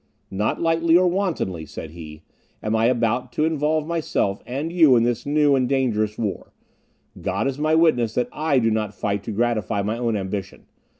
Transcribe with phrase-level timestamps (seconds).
[0.31, 2.23] "Not lightly or wantonly," said he,
[2.63, 6.53] "am I about to involve myself and you in this new and dangerous war;
[7.21, 10.65] God is my witness that I do not fight to gratify my own ambition.